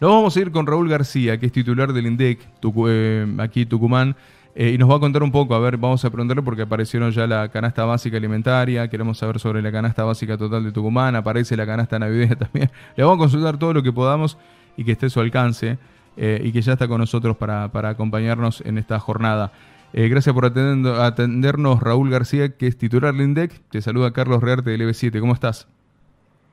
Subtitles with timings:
[0.00, 2.40] Nos vamos a ir con Raúl García, que es titular del INDEC,
[2.88, 4.16] eh, aquí Tucumán,
[4.54, 7.10] eh, y nos va a contar un poco, a ver, vamos a preguntarle porque aparecieron
[7.10, 11.54] ya la canasta básica alimentaria, queremos saber sobre la canasta básica total de Tucumán, aparece
[11.54, 12.70] la canasta navideña también.
[12.96, 14.38] Le vamos a consultar todo lo que podamos
[14.74, 15.76] y que esté a su alcance
[16.16, 19.52] eh, y que ya está con nosotros para, acompañarnos en esta jornada.
[19.92, 23.52] gracias por atendernos, Raúl García, que es titular del INDEC.
[23.68, 25.20] Te saluda Carlos Rearte del EB7.
[25.20, 25.68] ¿Cómo estás?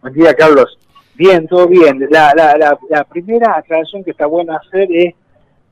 [0.01, 0.77] Buen día, Carlos.
[1.17, 2.07] Bien, todo bien.
[2.11, 5.15] La, la, la, primera aclaración que está buena hacer es,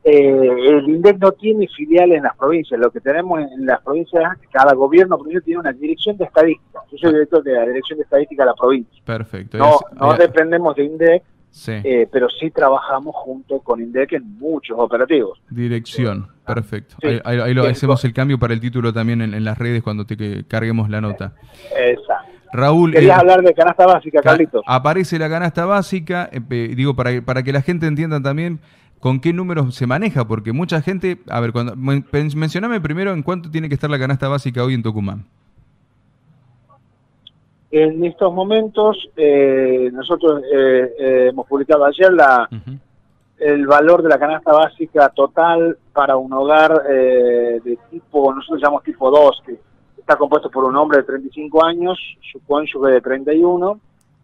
[0.03, 4.23] eh, el INDEC no tiene filiales en las provincias, lo que tenemos en, las provincias,
[4.51, 6.79] cada gobierno provincial tiene una dirección de estadística.
[6.91, 9.01] Yo soy director de la dirección de estadística de la provincia.
[9.05, 9.57] Perfecto.
[9.59, 11.23] No, no dependemos de INDEC,
[11.67, 15.39] eh, pero sí trabajamos junto con INDEC en muchos operativos.
[15.49, 16.95] Dirección, perfecto.
[17.23, 20.89] ahí, lo hacemos el cambio para el título también en, las redes cuando te carguemos
[20.89, 21.33] la nota.
[21.77, 22.24] Exacto.
[22.53, 22.93] Raúl.
[22.93, 24.63] Querías eh, hablar de canasta básica, Carlitos.
[24.65, 28.59] Aparece la canasta básica, eh, digo, para, para que la gente entienda también
[28.99, 31.19] con qué números se maneja, porque mucha gente.
[31.29, 34.83] A ver, cuando mencioname primero en cuánto tiene que estar la canasta básica hoy en
[34.83, 35.25] Tucumán.
[37.71, 42.47] En estos momentos, eh, nosotros hemos publicado ayer la,
[43.37, 49.11] el valor de la canasta básica total para un hogar de tipo, nosotros llamamos tipo
[49.11, 49.59] 2, que
[50.05, 51.97] está compuesto por un hombre de 35 años,
[52.31, 53.79] su cónyuge de 31,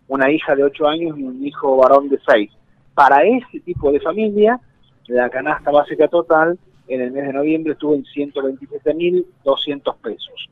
[0.10, 2.52] una hija de 8 años y un hijo varón de 6.
[2.94, 4.60] Para ese tipo de familia,
[5.08, 10.50] la canasta básica total en el mes de noviembre estuvo en 127.200 pesos.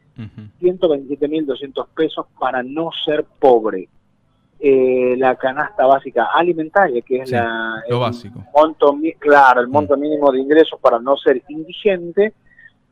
[0.60, 3.88] 127.200 pesos para no ser pobre.
[4.60, 8.44] Eh, la canasta básica alimentaria, que es la, lo básico.
[8.54, 10.00] Monto, claro, el monto mm.
[10.00, 12.34] mínimo de ingresos para no ser indigente,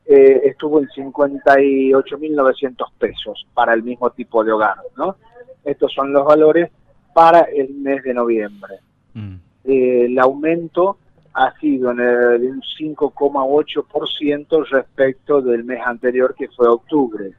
[0.07, 5.17] eh, estuvo en 58.900 pesos para el mismo tipo de hogar, ¿no?
[5.65, 6.71] Estos son los valores
[7.13, 8.79] para el mes de noviembre.
[9.13, 9.35] Mm.
[9.65, 10.97] Eh, el aumento
[11.33, 17.33] ha sido en el, de un 5,8% respecto del mes anterior que fue octubre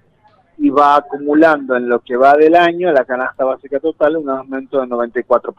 [0.59, 4.81] y va acumulando en lo que va del año la canasta básica total un aumento
[4.81, 5.55] del 94%.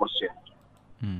[1.02, 1.20] Mm.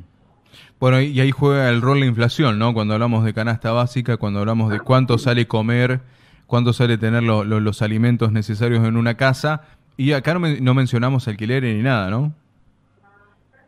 [0.80, 2.74] Bueno, y ahí juega el rol la inflación, ¿no?
[2.74, 6.00] Cuando hablamos de canasta básica, cuando hablamos de cuánto sale comer,
[6.48, 9.62] cuánto sale tener los alimentos necesarios en una casa.
[9.98, 12.32] Y acá no, mencionamos alquiler ni nada, ¿no?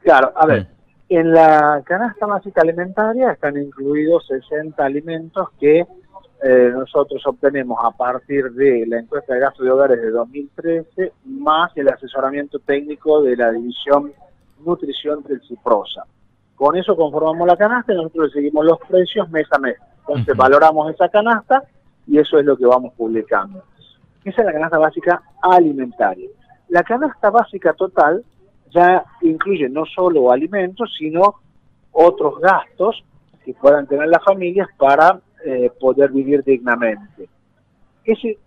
[0.04, 0.68] Claro, a ver, mm.
[1.10, 5.86] en la canasta básica alimentaria están incluidos 60 alimentos que
[6.44, 11.72] eh, nosotros obtenemos a partir de la encuesta de gasto de hogares de 2013, más
[11.76, 14.12] el asesoramiento técnico de la División
[14.66, 16.06] Nutrición del CIPROSA.
[16.62, 19.78] Con eso conformamos la canasta y nosotros seguimos los precios mes a mes.
[20.02, 21.64] Entonces valoramos esa canasta
[22.06, 23.64] y eso es lo que vamos publicando.
[24.24, 26.30] Esa es la canasta básica alimentaria.
[26.70, 28.24] La canasta básica total
[28.70, 31.38] ya incluye no solo alimentos, sino
[31.94, 33.04] otros gastos
[33.44, 37.28] que puedan tener las familias para eh, poder vivir dignamente.
[38.04, 38.38] Ese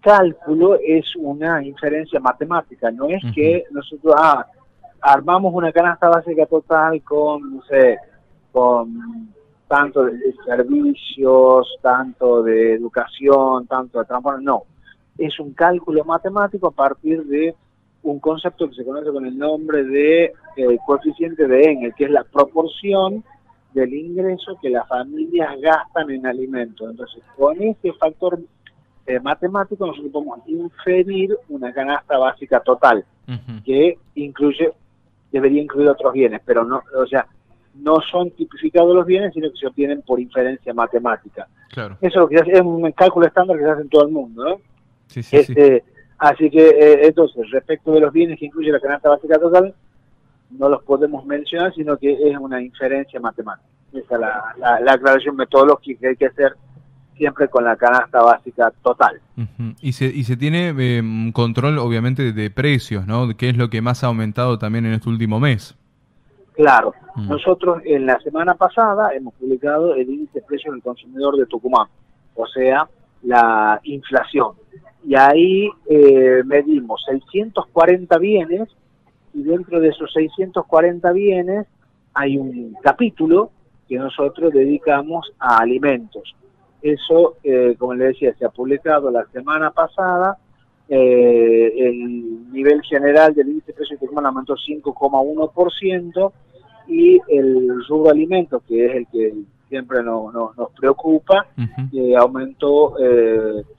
[0.00, 4.46] cálculo es una inferencia matemática, no es que nosotros, ah,
[5.04, 7.98] armamos una canasta básica total con, no sé,
[8.50, 9.28] con
[9.68, 14.62] tanto de servicios, tanto de educación, tanto de transporte, no.
[15.18, 17.54] Es un cálculo matemático a partir de
[18.02, 22.10] un concepto que se conoce con el nombre de eh, coeficiente de Engel, que es
[22.10, 23.22] la proporción
[23.74, 26.90] del ingreso que las familias gastan en alimentos.
[26.90, 28.38] Entonces, con este factor
[29.06, 33.04] eh, matemático nosotros podemos inferir una canasta básica total,
[33.64, 34.72] que incluye
[35.34, 37.26] debería incluir otros bienes, pero no, o sea,
[37.74, 41.48] no son tipificados los bienes, sino que se obtienen por inferencia matemática.
[41.70, 41.98] Claro.
[42.00, 44.60] Eso es un cálculo estándar que se hace en todo el mundo, ¿no?
[45.08, 45.82] Sí, sí, este,
[46.18, 49.74] Así que, eh, entonces, respecto de los bienes que incluye la canasta básica total,
[50.50, 53.68] no los podemos mencionar, sino que es una inferencia matemática.
[53.92, 56.54] Esa es la, la aclaración metodológica que hay que hacer
[57.16, 59.20] siempre con la canasta básica total.
[59.80, 61.02] y, se, y se tiene eh,
[61.32, 63.28] control, obviamente, de precios, ¿no?
[63.36, 65.76] ¿Qué es lo que más ha aumentado también en este último mes?
[66.54, 66.94] Claro.
[67.16, 67.28] Mm.
[67.28, 71.88] Nosotros en la semana pasada hemos publicado el índice de precios del consumidor de Tucumán,
[72.34, 72.88] o sea,
[73.22, 74.52] la inflación.
[75.06, 78.68] Y ahí eh, medimos 640 bienes
[79.34, 81.66] y dentro de esos 640 bienes
[82.14, 83.50] hay un capítulo
[83.88, 86.34] que nosotros dedicamos a alimentos.
[86.84, 90.36] Eso, eh, como le decía, se ha publicado la semana pasada.
[90.86, 96.32] Eh, el nivel general del índice de precios de Tucumán aumentó 5,1%
[96.88, 99.32] y el rubro alimentos, que es el que
[99.70, 101.46] siempre nos preocupa,
[101.90, 102.94] eh, aumentó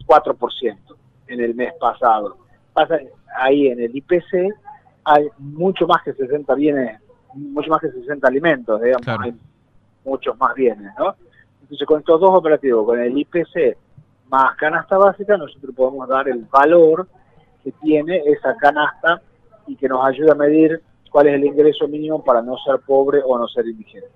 [0.08, 0.78] 4%
[1.28, 2.38] en el mes pasado.
[2.74, 2.98] Pasa,
[3.38, 4.52] ahí en el IPC
[5.04, 7.00] hay mucho más que 60 bienes
[7.36, 9.34] mucho más que 60 alimentos, digamos, hay
[10.04, 11.16] muchos más bienes, ¿no?
[11.66, 13.76] Entonces, con estos dos operativos, con el IPC
[14.30, 17.08] más canasta básica, nosotros podemos dar el valor
[17.64, 19.20] que tiene esa canasta
[19.66, 20.80] y que nos ayuda a medir
[21.10, 24.08] cuál es el ingreso mínimo para no ser pobre o no ser indigente.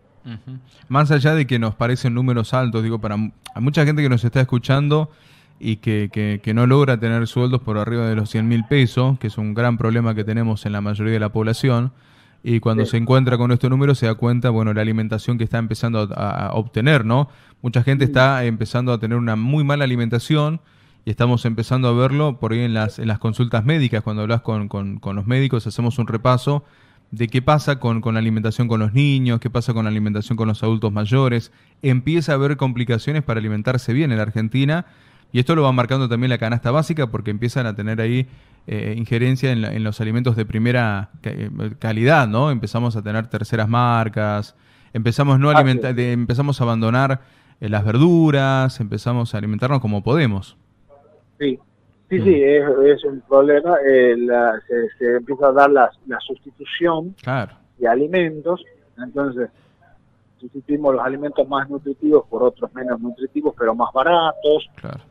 [0.89, 3.17] Más allá de que nos parecen números altos, digo, para
[3.55, 5.09] mucha gente que nos está escuchando
[5.59, 6.11] y que,
[6.43, 9.55] que, no logra tener sueldos por arriba de los 100 mil pesos, que es un
[9.55, 11.93] gran problema que tenemos en la mayoría de la población,
[12.43, 15.57] y cuando se encuentra con estos números se da cuenta, bueno, la alimentación que está
[15.57, 17.29] empezando a, obtener, ¿no?
[17.61, 20.61] Mucha gente está empezando a tener una muy mala alimentación
[21.05, 24.41] y estamos empezando a verlo por ahí en las, en las consultas médicas, cuando hablas
[24.41, 26.63] con, con, con los médicos, hacemos un repaso
[27.11, 30.37] de qué pasa con, con, la alimentación con los niños, qué pasa con la alimentación
[30.37, 31.51] con los adultos mayores.
[31.81, 34.85] Empieza a haber complicaciones para alimentarse bien en la Argentina
[35.31, 38.27] y esto lo va marcando también la canasta básica porque empiezan a tener ahí
[38.67, 41.49] eh, injerencia en, los alimentos de primera eh,
[41.79, 42.51] calidad, ¿no?
[42.51, 44.55] Empezamos a tener terceras marcas,
[44.93, 47.21] empezamos, no alimentar, empezamos a abandonar
[47.59, 50.57] eh, las verduras, empezamos a alimentarnos como podemos.
[51.39, 51.59] Sí,
[52.09, 52.85] Sí, sí, mm.
[52.87, 53.75] es, un problema.
[53.87, 54.15] Eh,
[54.97, 55.91] se, empieza a dar la,
[56.25, 57.15] sustitución
[57.77, 58.63] de alimentos.
[58.97, 59.49] Entonces,
[60.39, 64.69] sustituimos los alimentos más nutritivos por otros menos nutritivos, pero más baratos.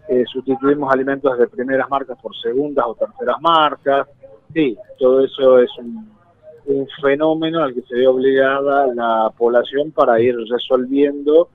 [0.08, 4.08] Eh, sustituimos alimentos de primeras marcas por segundas o terceras marcas.
[4.52, 6.08] Sí, todo eso es un,
[6.66, 11.48] un fenómeno al que se ve obligada la población para ir resolviendo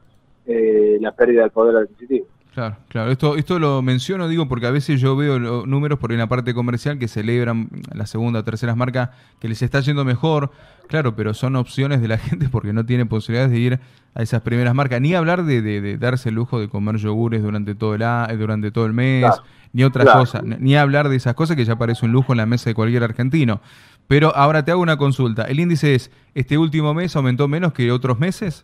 [0.46, 2.28] eh, la pérdida del poder adquisitivo.
[2.54, 3.12] Claro, claro.
[3.12, 6.20] Esto, esto lo menciono, digo, porque a veces yo veo los números por ahí en
[6.20, 10.52] la parte comercial que celebran la segunda o tercera marca que les está yendo mejor.
[10.88, 13.80] Claro, pero son opciones de la gente porque no tiene posibilidades de ir
[14.14, 15.02] a esas primeras marcas.
[15.02, 18.70] Ni hablar de, de, darse el lujo de comer yogures durante todo el, a, durante
[18.70, 19.26] todo el mes,
[19.72, 20.44] ni otras cosas.
[20.44, 23.04] Ni hablar de esas cosas que ya parece un lujo en la mesa de cualquier
[23.04, 23.62] argentino.
[24.06, 25.46] Pero ahora te hago una consulta.
[25.46, 28.64] ¿El índice es, este último mes aumentó menos que otros meses?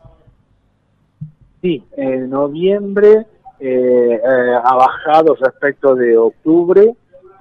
[1.63, 3.25] Sí, en noviembre
[3.61, 6.95] eh, eh, ha bajado respecto de octubre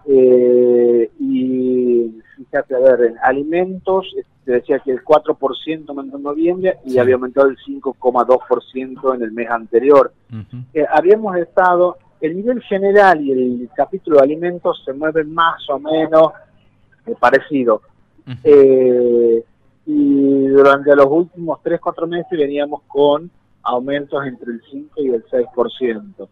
[0.05, 4.13] eh, y fíjate, a ver, en alimentos
[4.45, 9.31] te decía que el 4% aumentó en noviembre y había aumentado el 5,2% en el
[9.31, 10.13] mes anterior.
[10.93, 16.33] habíamos estado, el nivel general y el capítulo de alimentos se mueven más o menos
[17.21, 17.83] parecido.
[19.87, 23.31] y durante los últimos 3, 4 meses veníamos con
[23.63, 26.29] aumentos entre el 5 y el 6%.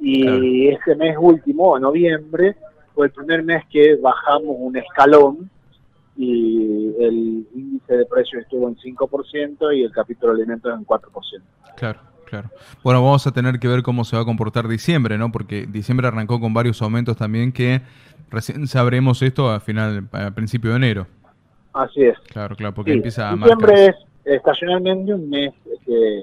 [0.00, 2.56] Y ese mes último, noviembre,
[2.94, 5.50] fue el primer mes que bajamos un escalón
[6.16, 11.02] y el índice de precios estuvo en 5% y el capítulo de alimentos en 4%.
[11.76, 12.00] Claro.
[12.30, 12.48] Claro.
[12.84, 15.32] Bueno, vamos a tener que ver cómo se va a comportar diciembre, ¿no?
[15.32, 17.82] Porque diciembre arrancó con varios aumentos también que
[18.30, 21.06] recién sabremos esto a final, a principio de enero.
[21.72, 22.16] Así es.
[22.32, 25.52] Claro, claro, porque empieza a Diciembre es estacionalmente un mes
[25.84, 26.22] que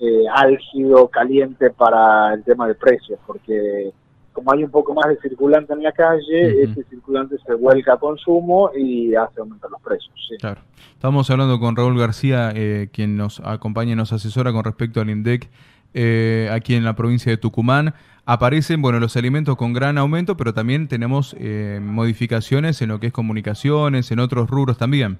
[0.00, 3.92] eh, álgido, caliente para el tema de precios, porque
[4.32, 7.96] como hay un poco más de circulante en la calle, ese circulante se vuelca a
[7.96, 10.14] consumo y hace aumentar los precios.
[10.38, 10.60] Claro.
[10.92, 15.10] Estamos hablando con Raúl García, eh, quien nos acompaña y nos asesora con respecto al
[15.10, 15.48] INDEC
[15.94, 17.94] eh, aquí en la provincia de Tucumán.
[18.26, 23.08] Aparecen, bueno, los alimentos con gran aumento, pero también tenemos eh, modificaciones en lo que
[23.08, 25.18] es comunicaciones, en otros rubros también.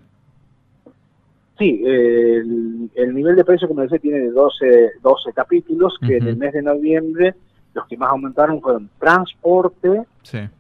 [1.59, 6.53] Sí, el, nivel de precio, como decía, tiene 12, 12 capítulos, que en el mes
[6.53, 7.35] de noviembre
[7.75, 10.03] los que más aumentaron fueron transporte,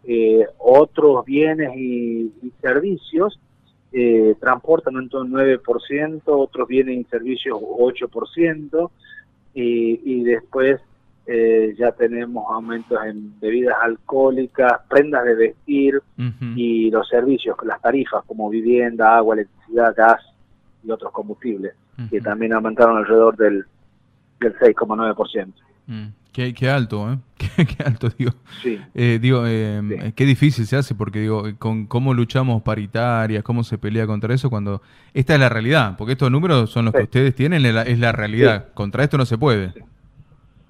[0.05, 3.39] eh, otros bienes y, servicios,
[3.93, 8.91] eh, transporte aumentó un 9%, otros bienes y servicios 8%,
[9.55, 10.81] y, y después
[11.31, 16.03] eh, ya tenemos aumentos en bebidas alcohólicas, prendas de vestir
[16.57, 20.23] y los servicios, las tarifas como vivienda, agua, electricidad, gas,
[20.83, 21.75] y otros combustibles,
[22.11, 23.65] que también aumentaron alrededor del,
[24.41, 25.53] del 6,9%.
[25.87, 26.07] Mm.
[26.33, 27.19] Qué, qué, alto, ¿eh?
[27.57, 28.33] Qué, alto, digo.
[28.63, 28.79] Sí.
[28.95, 33.79] Eh, digo, eh, qué difícil se hace porque, digo, con cómo luchamos paritarias, cómo se
[33.79, 34.83] pelea contra eso cuando...
[35.15, 38.69] Esta es la realidad, porque estos números son los que ustedes tienen, es la realidad.
[38.75, 39.73] Contra esto no se puede.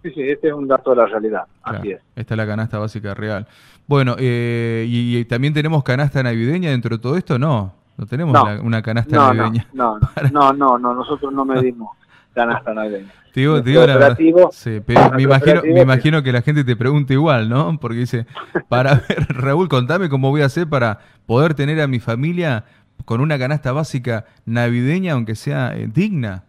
[0.02, 2.00] Sí, sí, este es un dato de la realidad, así es.
[2.14, 3.46] Esta es la canasta básica real.
[3.88, 7.74] Bueno, eh, y, también tenemos canasta navideña dentro de todo esto, ¿no?
[7.98, 9.66] No tenemos una canasta navideña.
[9.72, 9.98] No,
[10.32, 11.96] no, no, no, nosotros no medimos
[12.32, 13.12] canasta navideña.
[13.32, 14.18] Te digo, te digo la verdad.
[14.52, 17.76] Sí, pero me imagino, me imagino que la gente te pregunta igual, ¿no?
[17.80, 18.26] Porque dice,
[18.68, 22.64] para ver, Raúl, contame cómo voy a hacer para poder tener a mi familia
[23.04, 26.44] con una canasta básica navideña, aunque sea eh, digna.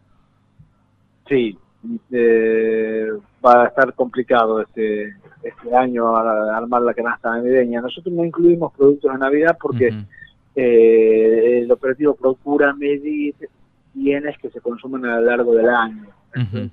[1.28, 1.58] Sí,
[2.12, 3.08] eh,
[3.46, 7.82] va a estar complicado este, este año armar la canasta navideña.
[7.82, 9.96] Nosotros no incluimos productos de Navidad porque
[10.62, 13.36] eh, el operativo procura medir
[13.94, 16.06] bienes que se consumen a lo largo del año.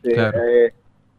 [0.03, 0.73] Eh,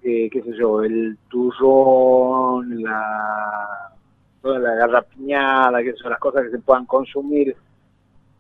[0.03, 3.93] eh, qué sé yo, el turrón, la,
[4.41, 7.55] toda la garrapiñada, que son las cosas que se puedan consumir,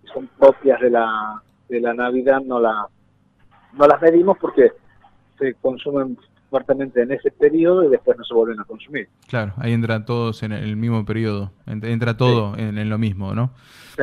[0.01, 2.85] que son propias de la, de la Navidad, no, la,
[3.73, 4.73] no las medimos porque
[5.39, 6.17] se consumen
[6.49, 9.09] fuertemente en ese periodo y después no se vuelven a consumir.
[9.27, 13.51] Claro, ahí entran todos en el mismo periodo, entra todo en, lo mismo, ¿no?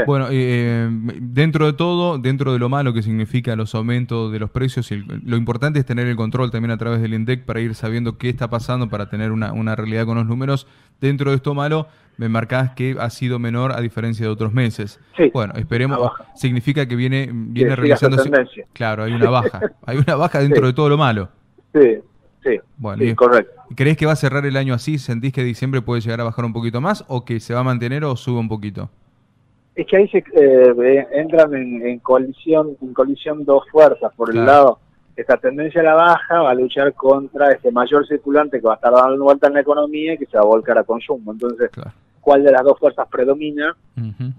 [0.06, 4.50] Bueno, eh, dentro de todo, dentro de lo malo que significa los aumentos de los
[4.50, 7.74] precios, y lo importante es tener el control también a través del INDEC para ir
[7.74, 10.66] sabiendo qué está pasando, para tener una, una realidad con los números.
[11.00, 11.86] Dentro de esto malo,
[12.16, 15.00] me marcás que ha sido menor a diferencia de otros meses.
[15.32, 15.98] bueno, esperemos,
[16.34, 18.30] significa que viene, viene realizándose.
[18.72, 21.28] Claro, hay una baja, hay una baja dentro de todo lo malo.
[21.72, 21.98] Sí,
[22.44, 23.62] Sí, bueno, correcto.
[23.74, 24.98] ¿Crees que va a cerrar el año así?
[24.98, 27.64] ¿Sentís que diciembre puede llegar a bajar un poquito más o que se va a
[27.64, 28.90] mantener o sube un poquito?
[29.74, 34.12] Es que ahí se eh, entran en, colisión en colisión dos fuerzas.
[34.14, 34.78] Por el lado,
[35.16, 38.76] esta tendencia a la baja va a luchar contra este mayor circulante que va a
[38.76, 41.32] estar dando vuelta en la economía y que se va a volcar a consumo.
[41.32, 41.70] Entonces,
[42.20, 43.74] ¿cuál de las dos fuerzas predomina?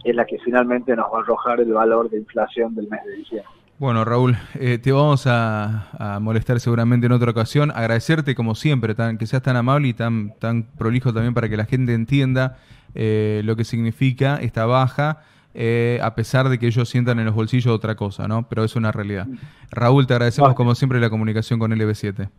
[0.03, 3.15] Es la que finalmente nos va a arrojar el valor de inflación del mes de
[3.15, 3.50] diciembre.
[3.77, 7.72] Bueno, Raúl, eh, te vamos a, molestar seguramente en otra ocasión.
[7.75, 11.58] Agradecerte, como siempre, tan, que seas tan amable y tan, tan prolijo también para que
[11.58, 12.58] la gente entienda
[12.94, 17.36] eh, lo que significa esta baja, eh, a pesar de que ellos sientan en los
[17.36, 18.48] bolsillos otra cosa, ¿no?
[18.48, 19.27] Pero es una realidad.
[19.72, 22.29] Raúl, te agradecemos como siempre la comunicación con LB7.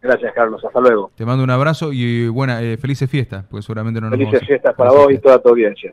[0.00, 0.64] Gracias, Carlos.
[0.64, 1.10] Hasta luego.
[1.14, 4.92] Te mando un abrazo y buena, felices fiestas, porque seguramente no nos Felices fiestas para
[4.92, 5.92] vos y toda tu audiencia.